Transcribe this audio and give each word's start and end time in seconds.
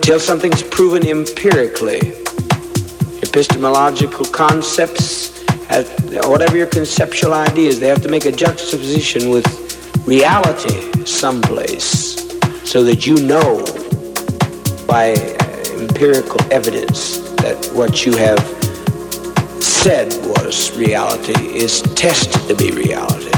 Until 0.00 0.18
something's 0.18 0.62
proven 0.62 1.06
empirically. 1.06 1.98
Epistemological 3.22 4.24
concepts, 4.24 5.44
whatever 6.26 6.56
your 6.56 6.68
conceptual 6.68 7.34
ideas, 7.34 7.78
they 7.78 7.88
have 7.88 8.00
to 8.00 8.08
make 8.08 8.24
a 8.24 8.32
juxtaposition 8.32 9.28
with 9.28 9.46
reality 10.08 11.04
someplace 11.04 12.16
so 12.64 12.82
that 12.82 13.06
you 13.06 13.16
know 13.16 13.62
by 14.86 15.10
empirical 15.78 16.40
evidence 16.50 17.18
that 17.42 17.70
what 17.74 18.06
you 18.06 18.16
have 18.16 18.40
said 19.62 20.08
was 20.34 20.74
reality 20.78 21.38
is 21.54 21.82
tested 21.94 22.40
to 22.48 22.54
be 22.54 22.70
reality 22.70 23.30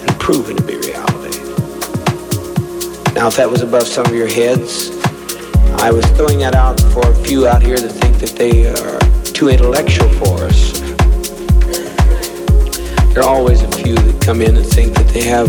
and 0.00 0.10
proven 0.18 0.56
to 0.56 0.62
be 0.62 0.76
reality. 0.76 1.38
Now, 3.12 3.28
if 3.28 3.36
that 3.36 3.48
was 3.50 3.60
above 3.60 3.86
some 3.86 4.06
of 4.06 4.14
your 4.14 4.26
heads, 4.26 4.95
I 5.78 5.90
was 5.90 6.04
throwing 6.16 6.38
that 6.40 6.54
out 6.54 6.80
for 6.92 7.08
a 7.10 7.14
few 7.14 7.46
out 7.46 7.62
here 7.62 7.78
that 7.78 7.92
think 7.92 8.18
that 8.18 8.30
they 8.30 8.66
are 8.66 8.98
too 9.32 9.48
intellectual 9.48 10.08
for 10.14 10.44
us. 10.44 10.80
There 13.12 13.22
are 13.22 13.28
always 13.28 13.62
a 13.62 13.70
few 13.72 13.94
that 13.94 14.22
come 14.22 14.42
in 14.42 14.56
and 14.56 14.66
think 14.66 14.94
that 14.94 15.08
they 15.08 15.22
have 15.22 15.48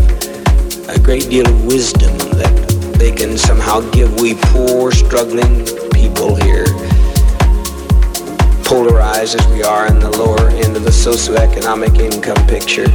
a 0.90 1.00
great 1.00 1.30
deal 1.30 1.48
of 1.48 1.66
wisdom 1.66 2.16
that 2.38 2.96
they 3.00 3.12
can 3.12 3.38
somehow 3.38 3.80
give 3.92 4.20
we 4.20 4.36
poor, 4.36 4.92
struggling 4.92 5.66
people 5.92 6.36
here, 6.36 6.66
polarized 8.64 9.40
as 9.40 9.48
we 9.48 9.64
are 9.64 9.88
in 9.88 10.00
the 10.00 10.12
lower 10.18 10.50
end 10.50 10.76
of 10.76 10.84
the 10.84 10.92
socioeconomic 10.92 11.98
income 12.00 12.46
picture. 12.48 12.90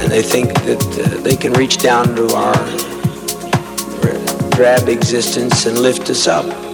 And 0.00 0.10
they 0.10 0.22
think 0.22 0.54
that 0.64 0.82
uh, 0.98 1.20
they 1.22 1.36
can 1.36 1.52
reach 1.52 1.78
down 1.78 2.14
to 2.16 2.34
our 2.34 2.97
drab 4.58 4.88
existence 4.88 5.66
and 5.66 5.78
lift 5.78 6.10
us 6.10 6.26
up. 6.26 6.67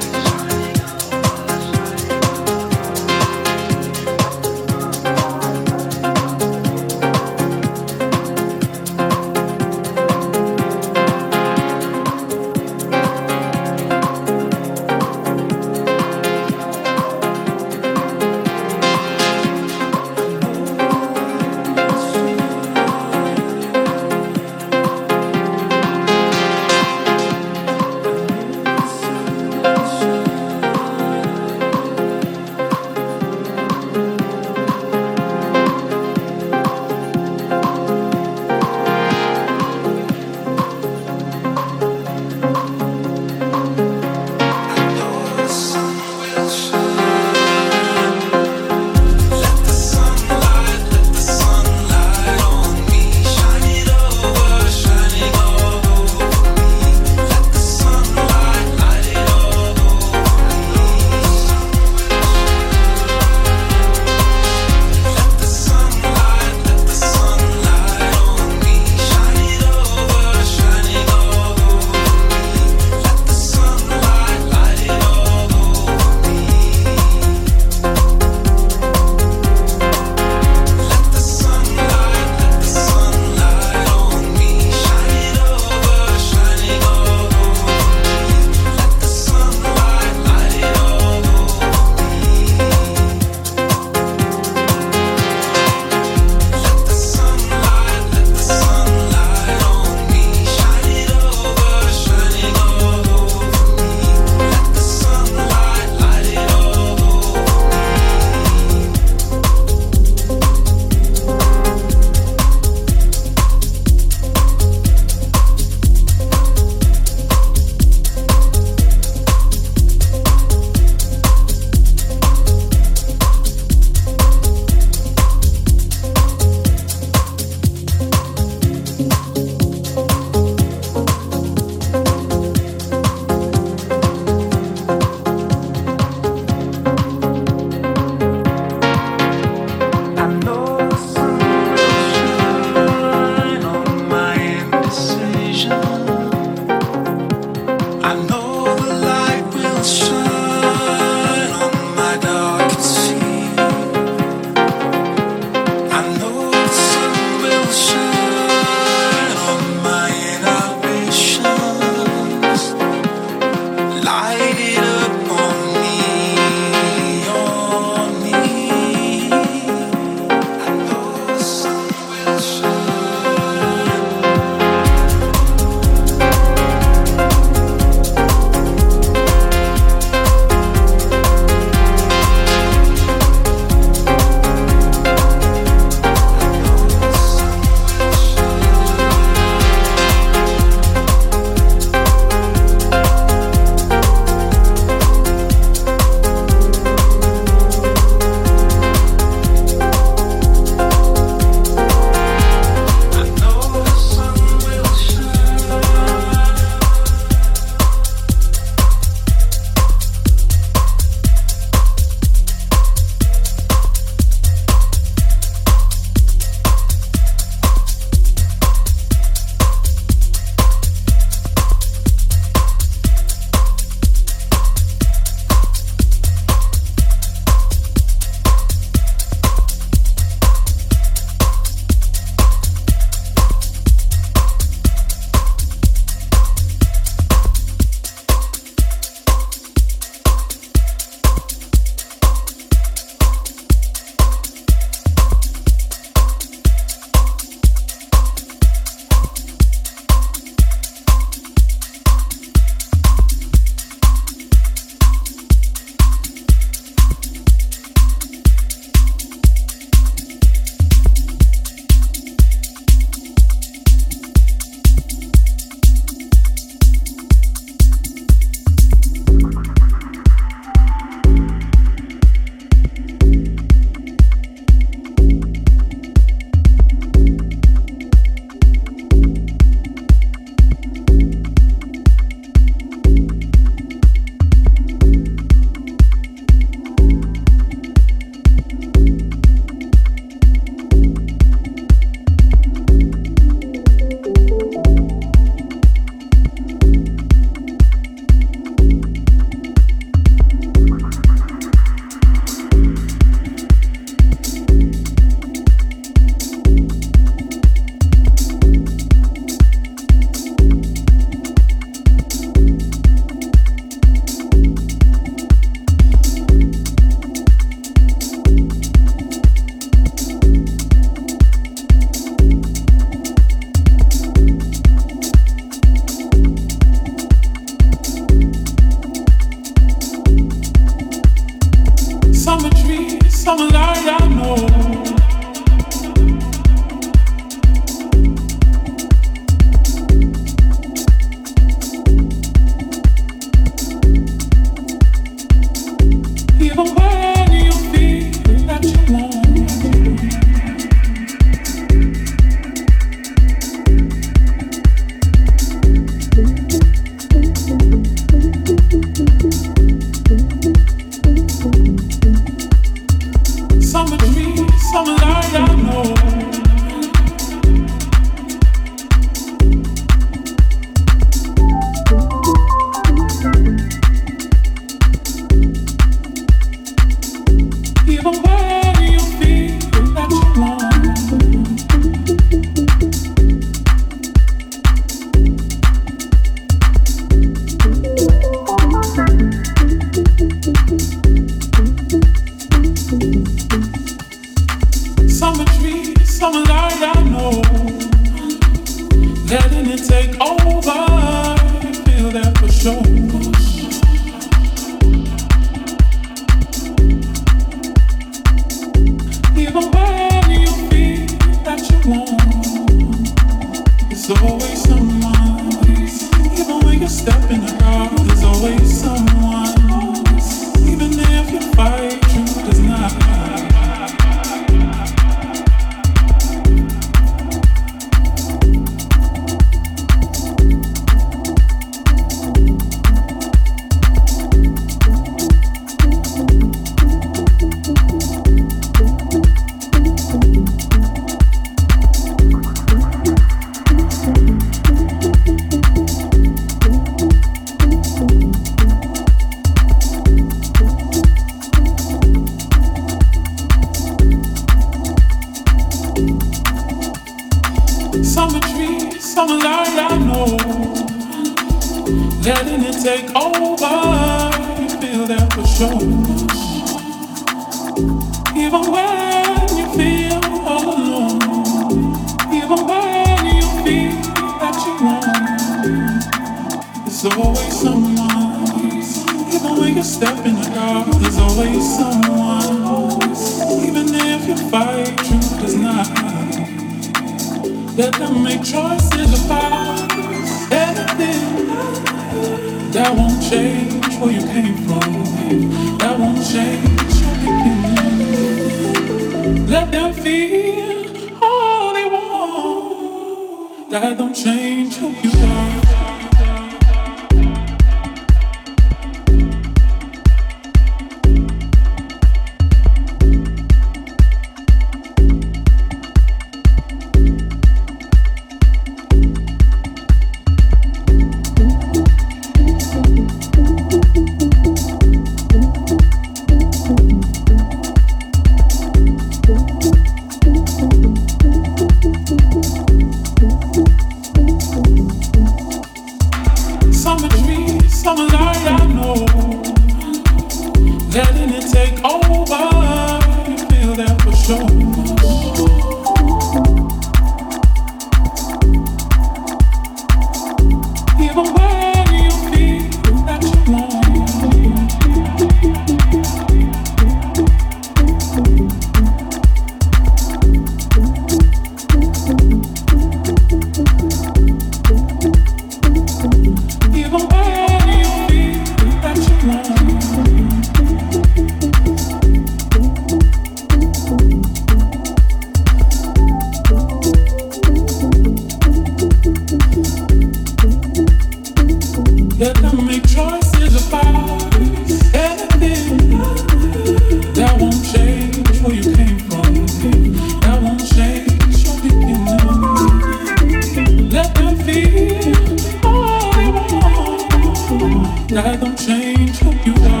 change 599.16 599.38
who 599.38 599.50
you 599.64 599.74
are. 599.88 600.00